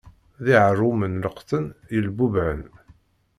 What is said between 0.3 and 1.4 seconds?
D iɛerrumen n